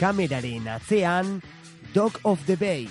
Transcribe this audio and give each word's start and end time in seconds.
kameraren 0.00 0.64
atzean, 0.68 1.42
Dog 1.92 2.16
of 2.24 2.40
the 2.46 2.56
Bay. 2.56 2.88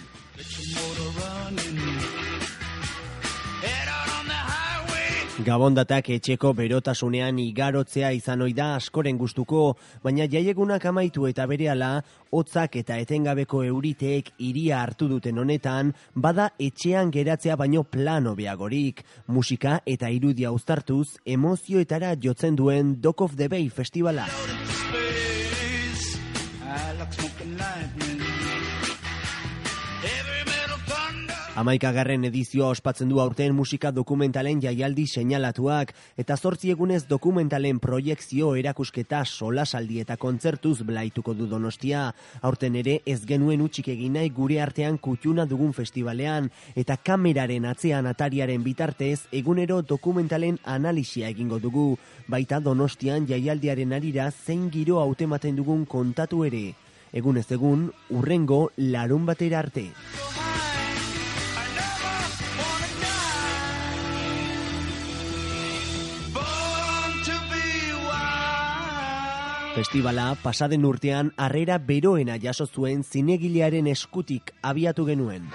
Gabondatak 5.39 6.09
etxeko 6.13 6.51
berotasunean 6.53 7.39
igarotzea 7.39 8.11
izan 8.13 8.43
oida 8.45 8.73
askoren 8.75 9.17
gustuko, 9.17 9.77
baina 10.03 10.27
jaiegunak 10.29 10.85
amaitu 10.91 11.25
eta 11.29 11.47
berehala, 11.49 12.03
hotzak 12.29 12.75
eta 12.83 12.99
etengabeko 13.01 13.63
euriteek 13.63 14.33
iria 14.45 14.83
hartu 14.83 15.07
duten 15.09 15.39
honetan, 15.39 15.93
bada 16.13 16.51
etxean 16.59 17.09
geratzea 17.15 17.55
baino 17.55 17.85
plano 17.87 18.35
beagorik. 18.35 19.01
Musika 19.27 19.79
eta 19.85 20.11
irudia 20.11 20.51
uztartuz, 20.51 21.07
emozioetara 21.25 22.13
jotzen 22.21 22.59
duen 22.59 22.99
Dog 23.01 23.23
of 23.25 23.39
the 23.39 23.47
Bay 23.47 23.69
festivala. 23.69 24.27
Amaikagarren 31.59 32.23
edizioa 32.23 32.69
ospatzen 32.71 33.09
du 33.11 33.17
aurten 33.19 33.51
musika 33.51 33.89
dokumentalen 33.91 34.61
jaialdi 34.63 35.03
seinalatuak 35.11 35.89
eta 36.23 36.37
zortzi 36.37 36.69
egunez 36.71 37.01
dokumentalen 37.09 37.81
proiektzio 37.83 38.53
erakusketa 38.61 39.25
solasaldi 39.25 39.99
eta 39.99 40.15
kontzertuz 40.15 40.85
blaituko 40.87 41.33
du 41.35 41.49
donostia. 41.51 42.05
Aurten 42.47 42.79
ere 42.79 43.01
ez 43.05 43.19
genuen 43.27 43.65
utxik 43.65 43.91
egin 43.91 44.15
nahi 44.15 44.31
gure 44.39 44.61
artean 44.63 45.01
kutxuna 45.03 45.43
dugun 45.51 45.75
festivalean 45.75 46.47
eta 46.79 46.95
kameraren 46.95 47.67
atzean 47.67 48.07
atariaren 48.07 48.63
bitartez 48.63 49.27
egunero 49.43 49.81
dokumentalen 49.81 50.63
analisia 50.63 51.27
egingo 51.27 51.59
dugu. 51.59 51.89
Baita 52.27 52.63
donostian 52.63 53.27
jaialdiaren 53.27 53.99
arira 53.99 54.31
zein 54.31 54.69
giro 54.71 55.03
hautematen 55.03 55.59
dugun 55.59 55.83
kontatu 55.85 56.45
ere. 56.47 56.69
Egun 57.11 57.43
ez 57.43 57.49
egun, 57.51 57.89
urrengo 58.15 58.69
larun 58.77 59.27
batera 59.27 59.59
arte. 59.59 59.89
Festivala 69.79 70.33
pasaden 70.43 70.83
urtean 70.83 71.29
harrera 71.39 71.77
beroena 71.91 72.35
jaso 72.45 72.65
zuen 72.67 73.05
zinegilearen 73.07 73.87
eskutik 73.87 74.51
abiatu 74.73 75.05
genuen. 75.07 75.45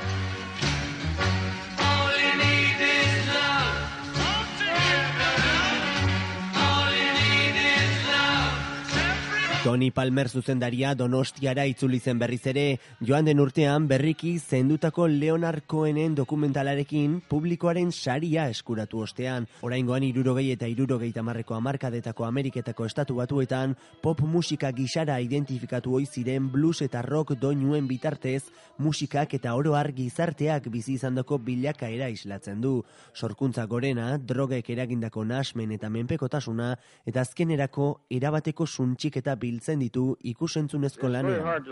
Tony 9.65 9.91
Palmer 9.91 10.29
zuzendaria 10.29 10.91
Donostiara 10.95 11.62
itzuli 11.65 11.97
zen 11.97 12.19
berriz 12.20 12.43
ere, 12.51 12.65
joan 13.01 13.25
den 13.25 13.39
urtean 13.41 13.87
berriki 13.89 14.34
zendutako 14.37 15.06
Leonard 15.09 15.65
Cohenen 15.65 16.12
dokumentalarekin 16.19 17.15
publikoaren 17.31 17.89
saria 17.91 18.45
eskuratu 18.53 19.01
ostean. 19.01 19.47
Oraingoan 19.65 20.05
irurogei 20.05 20.51
eta 20.53 20.69
irurogei 20.69 21.15
tamarreko 21.17 21.56
amarkadetako 21.56 22.27
Ameriketako 22.27 22.84
estatu 22.84 23.17
batuetan, 23.23 23.73
pop 24.03 24.21
musika 24.21 24.69
gisara 24.77 25.17
identifikatu 25.25 25.97
hoi 25.97 26.05
ziren 26.05 26.53
blues 26.53 26.83
eta 26.84 27.01
rock 27.01 27.33
doinuen 27.33 27.89
bitartez, 27.89 28.43
musikak 28.77 29.33
eta 29.41 29.56
oroar 29.56 29.95
gizarteak 29.97 30.69
bizi 30.69 30.99
izandako 30.99 31.39
bilakaera 31.39 32.11
islatzen 32.12 32.61
du. 32.61 32.75
Sorkuntza 33.15 33.65
gorena, 33.65 34.19
drogek 34.19 34.69
eragindako 34.77 35.25
nasmen 35.25 35.73
eta 35.73 35.89
menpekotasuna, 35.89 36.75
eta 37.06 37.25
azkenerako 37.25 37.91
erabateko 38.12 38.69
suntxik 38.69 39.22
eta 39.25 39.41
bil 39.41 39.53
biltzen 39.54 39.78
ditu 39.84 40.04
ikusentzunezko 40.34 41.09
lanean. 41.09 41.65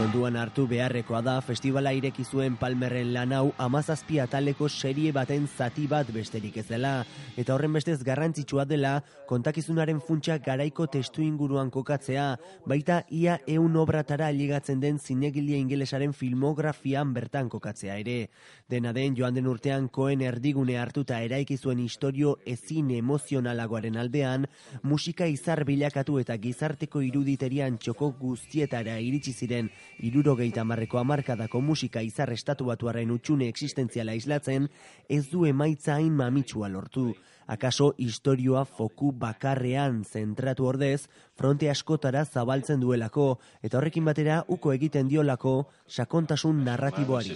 Konduan 0.00 0.38
hartu 0.40 0.62
beharrekoa 0.64 1.18
da 1.20 1.34
festivala 1.44 1.90
ireki 1.92 2.24
zuen 2.24 2.54
Palmerren 2.56 3.10
lanau 3.12 3.50
amazazpi 3.60 4.16
ataleko 4.22 4.64
serie 4.72 5.10
baten 5.12 5.44
zati 5.44 5.82
bat 5.90 6.08
besterik 6.14 6.54
ez 6.56 6.64
dela, 6.70 6.92
eta 7.36 7.52
horren 7.52 7.74
bestez 7.76 7.98
garrantzitsua 8.06 8.64
dela 8.64 8.94
kontakizunaren 9.28 10.00
funtsa 10.00 10.38
garaiko 10.40 10.86
testu 10.88 11.20
inguruan 11.20 11.68
kokatzea, 11.70 12.24
baita 12.64 13.02
ia 13.10 13.34
eun 13.46 13.76
obratara 13.76 14.30
ligatzen 14.32 14.80
den 14.80 14.96
zinegilia 14.98 15.60
ingelesaren 15.60 16.16
filmografian 16.16 17.12
bertan 17.12 17.52
kokatzea 17.52 17.98
ere. 18.00 18.30
Dena 18.72 18.94
den 18.96 19.20
joan 19.20 19.36
den 19.36 19.52
urtean 19.52 19.90
koen 19.92 20.24
erdigune 20.24 20.78
hartuta 20.80 21.20
eraiki 21.20 21.58
zuen 21.58 21.84
historio 21.84 22.38
ezin 22.46 22.88
emozionalagoaren 22.96 24.00
aldean, 24.00 24.48
musika 24.82 25.28
izar 25.28 25.66
bilakatu 25.68 26.18
eta 26.24 26.40
gizarteko 26.40 27.04
iruditerian 27.04 27.76
txoko 27.76 28.14
guztietara 28.24 28.96
iritsi 28.96 29.36
ziren 29.36 29.68
irurogeita 29.98 30.64
marreko 30.64 30.98
amarkadako 30.98 31.60
musika 31.60 32.02
izar 32.02 32.32
estatu 32.32 32.64
batuaren 32.70 33.10
utxune 33.10 33.48
existentziala 33.48 34.14
islatzen, 34.14 34.68
ez 35.08 35.28
du 35.30 35.44
emaitza 35.46 35.94
hain 35.94 36.12
mamitsua 36.16 36.68
lortu. 36.68 37.14
Akaso 37.50 37.94
historioa 37.98 38.64
foku 38.64 39.10
bakarrean 39.12 40.04
zentratu 40.04 40.66
ordez, 40.70 41.08
fronte 41.34 41.70
askotara 41.70 42.24
zabaltzen 42.24 42.80
duelako, 42.80 43.40
eta 43.62 43.78
horrekin 43.78 44.04
batera 44.06 44.44
uko 44.48 44.72
egiten 44.72 45.08
diolako 45.08 45.66
sakontasun 45.88 46.64
narratiboari. 46.64 47.34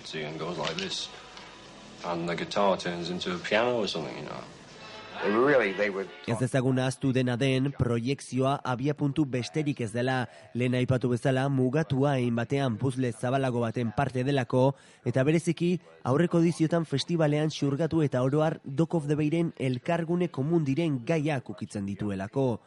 Ez 6.27 6.37
ezaguna 6.43 6.87
aztu 6.87 7.13
dena 7.13 7.37
den, 7.37 7.71
proiektzioa 7.79 8.57
abia 8.65 8.95
puntu 8.99 9.25
besterik 9.25 9.81
ez 9.81 9.91
dela, 9.93 10.29
lehen 10.55 10.75
aipatu 10.75 11.09
bezala 11.13 11.47
mugatua 11.49 12.17
egin 12.19 12.37
batean 12.37 12.77
puzle 12.81 13.13
zabalago 13.13 13.63
baten 13.63 13.93
parte 13.97 14.25
delako, 14.25 14.75
eta 15.05 15.25
bereziki 15.25 15.79
aurreko 16.03 16.41
diziotan 16.45 16.85
festivalean 16.85 17.51
xurgatu 17.51 18.03
eta 18.03 18.23
oroar 18.23 18.61
Dock 18.65 18.95
of 18.95 19.07
the 19.07 19.17
Bayren 19.17 19.53
elkargune 19.59 20.29
komun 20.29 20.65
diren 20.65 21.01
gaiak 21.07 21.51
ukitzen 21.51 21.87
dituelako. 21.87 22.61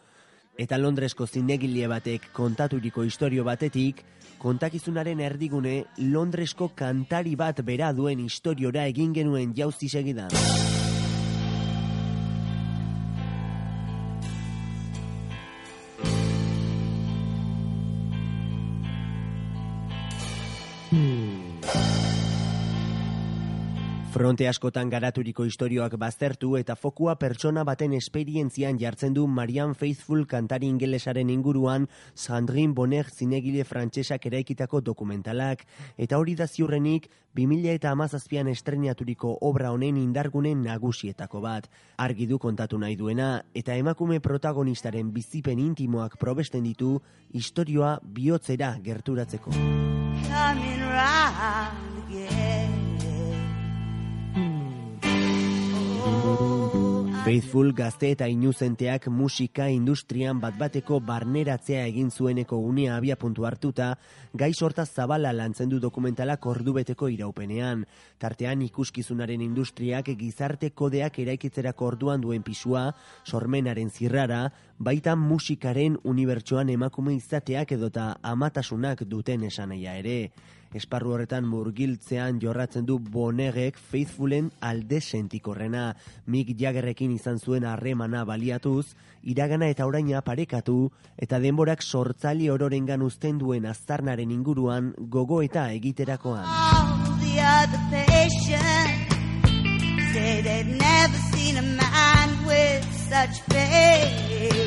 Eta 0.58 0.80
Londresko 0.82 1.28
zinegile 1.28 1.86
batek 1.88 2.32
kontaturiko 2.34 3.04
historio 3.06 3.44
batetik, 3.46 4.02
kontakizunaren 4.42 5.22
erdigune 5.22 5.84
Londresko 5.98 6.72
kantari 6.76 7.36
bat 7.36 7.62
bera 7.62 7.94
duen 7.94 8.26
historiora 8.26 8.88
egin 8.90 9.14
genuen 9.14 9.54
jauzi 9.58 9.90
segidan. 9.90 10.34
Fronte 24.18 24.48
askotan 24.50 24.90
garaturiko 24.90 25.44
istorioak 25.46 25.94
baztertu 26.02 26.56
eta 26.58 26.74
fokua 26.74 27.14
pertsona 27.22 27.62
baten 27.68 27.92
esperientzian 27.94 28.80
jartzen 28.82 29.14
du 29.14 29.28
Marian 29.30 29.76
Faithful 29.78 30.24
kantari 30.26 30.66
ingelesaren 30.66 31.30
inguruan 31.30 31.84
Sandrine 32.16 32.74
Bonner 32.74 33.12
zinegile 33.12 33.62
frantsesak 33.64 34.26
eraikitako 34.26 34.82
dokumentalak 34.82 35.62
eta 36.02 36.18
hori 36.18 36.34
da 36.34 36.48
ziurrenik 36.48 37.06
2000 37.38 37.76
eta 37.78 37.92
amazazpian 37.94 38.50
estrenaturiko 38.50 39.36
obra 39.52 39.70
honen 39.70 40.00
indargunen 40.02 40.64
nagusietako 40.66 41.42
bat. 41.46 41.70
Argi 41.98 42.26
du 42.26 42.40
kontatu 42.42 42.80
nahi 42.82 42.98
duena 42.98 43.44
eta 43.54 43.76
emakume 43.78 44.18
protagonistaren 44.20 45.14
bizipen 45.14 45.62
intimoak 45.62 46.18
probesten 46.18 46.66
ditu 46.66 46.96
istorioa 47.38 48.00
bihotzera 48.02 48.80
gerturatzeko. 48.82 49.54
Faithful 57.28 57.74
gazte 57.76 58.08
eta 58.14 58.30
inuzenteak 58.32 59.10
musika 59.12 59.66
industrian 59.68 60.38
bat 60.40 60.56
bateko 60.56 61.02
barneratzea 61.04 61.82
egin 61.90 62.08
zueneko 62.08 62.56
unea 62.64 62.94
abia 62.96 63.18
puntu 63.20 63.44
hartuta, 63.44 63.90
gai 64.32 64.54
sorta 64.54 64.86
zabala 64.86 65.34
lantzen 65.36 65.68
du 65.68 65.82
dokumentalak 65.84 66.46
ordubeteko 66.48 67.10
iraupenean. 67.12 67.84
Tartean 68.18 68.64
ikuskizunaren 68.70 69.44
industriak 69.44 70.14
gizarte 70.16 70.70
kodeak 70.72 71.20
eraikitzerako 71.20 71.92
orduan 71.92 72.24
duen 72.24 72.48
pisua, 72.48 72.94
sormenaren 73.26 73.92
zirrara, 73.92 74.46
baita 74.80 75.18
musikaren 75.20 76.00
unibertsoan 76.08 76.70
emakume 76.70 77.18
izateak 77.20 77.76
edota 77.76 78.14
amatasunak 78.24 79.04
duten 79.04 79.44
esanaia 79.52 80.00
ere 80.00 80.22
esparru 80.78 81.14
horretan 81.16 81.46
murgiltzean 81.50 82.40
jorratzen 82.42 82.86
du 82.88 82.98
bonegek 83.00 83.78
faithfulen 83.92 84.52
alde 84.62 85.02
sentikorrena. 85.02 85.96
Mik 86.26 86.54
jagerrekin 86.60 87.12
izan 87.16 87.40
zuen 87.40 87.66
harremana 87.66 88.24
baliatuz, 88.26 88.94
iragana 89.24 89.70
eta 89.74 89.86
oraina 89.90 90.22
parekatu, 90.22 90.78
eta 91.18 91.42
denborak 91.44 91.84
sortzali 91.84 92.50
ororengan 92.50 93.02
uzten 93.02 93.38
duen 93.42 93.66
aztarnaren 93.66 94.32
inguruan 94.32 94.94
gogo 94.98 95.42
eta 95.42 95.72
egiterakoan. 95.74 96.46
Say 100.14 100.42
they've 100.42 100.66
never 100.66 101.18
seen 101.34 101.58
a 101.58 101.62
man 101.62 102.30
with 102.48 102.84
such 103.10 103.42
faith 103.50 104.67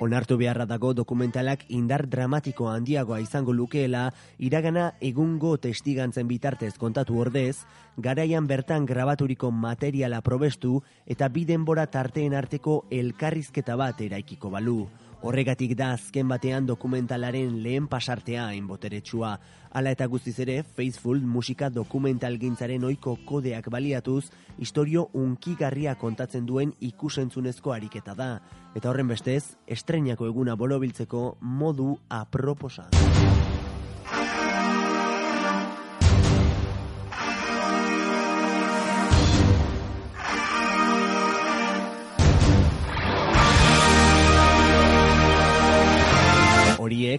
Onartu 0.00 0.38
beharra 0.40 0.64
dago 0.64 0.94
dokumentalak 0.96 1.66
indar 1.76 2.06
dramatiko 2.08 2.70
handiagoa 2.72 3.18
izango 3.20 3.52
lukeela, 3.52 4.06
iragana 4.40 4.86
egungo 5.04 5.50
testigantzen 5.60 6.24
bitartez 6.30 6.70
kontatu 6.80 7.18
ordez, 7.20 7.66
garaian 7.98 8.48
bertan 8.48 8.86
grabaturiko 8.88 9.50
materiala 9.52 10.22
probestu 10.24 10.78
eta 11.04 11.28
bi 11.28 11.44
denbora 11.44 11.84
tarteen 11.92 12.32
arteko 12.32 12.86
elkarrizketa 12.90 13.76
bat 13.76 14.00
eraikiko 14.00 14.48
balu. 14.56 14.78
Horregatik 15.20 15.74
da 15.76 15.90
azken 15.92 16.30
batean 16.32 16.64
dokumentalaren 16.64 17.58
lehen 17.60 17.84
pasartea 17.92 18.46
hain 18.48 18.64
boteretsua. 18.64 19.34
Hala 19.76 19.92
eta 19.92 20.06
guztiz 20.08 20.38
ere, 20.40 20.62
Faithful 20.64 21.20
musika 21.20 21.68
dokumental 21.68 22.38
gintzaren 22.40 22.86
oiko 22.88 23.18
kodeak 23.28 23.68
baliatuz, 23.68 24.30
historio 24.56 25.10
unkigarria 25.12 25.94
kontatzen 26.00 26.48
duen 26.48 26.72
ikusentzunezko 26.80 27.76
ariketa 27.76 28.16
da. 28.16 28.30
Eta 28.74 28.88
horren 28.88 29.12
bestez, 29.12 29.58
estrenako 29.68 30.30
eguna 30.32 30.56
bolobiltzeko 30.56 31.36
modu 31.42 31.98
aproposa. 32.08 32.88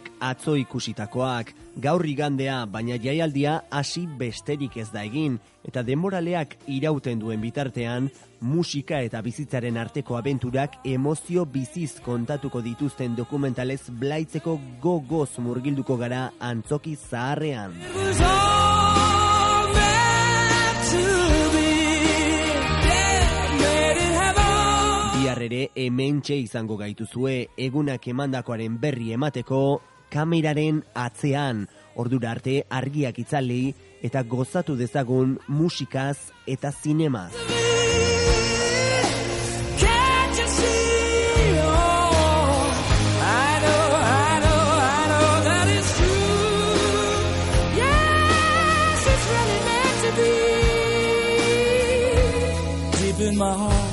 Horiek 0.02 0.12
atzo 0.20 0.56
ikusitakoak, 0.56 1.54
gaur 1.78 2.06
igandea, 2.06 2.66
baina 2.66 2.98
jaialdia 2.98 3.62
hasi 3.72 4.08
besterik 4.08 4.78
ez 4.78 4.92
da 4.92 5.04
egin, 5.04 5.40
eta 5.66 5.84
denboraleak 5.84 6.58
irauten 6.68 7.20
duen 7.20 7.42
bitartean, 7.42 8.10
musika 8.42 9.02
eta 9.02 9.22
bizitzaren 9.22 9.78
arteko 9.78 10.18
abenturak 10.18 10.80
emozio 10.86 11.46
biziz 11.46 12.00
kontatuko 12.02 12.62
dituzten 12.62 13.16
dokumentalez 13.16 13.90
blaitzeko 13.90 14.60
gogoz 14.82 15.38
murgilduko 15.40 15.98
gara 15.98 16.32
antzoki 16.40 16.96
zaharrean. 16.96 17.74
ere 25.62 25.70
hementxe 25.76 26.38
izango 26.42 26.78
gaituzue 26.80 27.48
egunak 27.58 28.08
emandakoaren 28.08 28.80
berri 28.82 29.12
emateko 29.14 29.82
kameraren 30.10 30.82
atzean. 30.96 31.68
Ordura 31.96 32.32
arte 32.32 32.64
argiak 32.70 33.20
itzali 33.20 33.74
eta 34.02 34.24
gozatu 34.24 34.76
dezagun 34.76 35.38
musikaz 35.48 36.32
eta 36.48 36.72
zinemaz. 36.72 37.34
my 53.42 53.56
heart. 53.56 53.91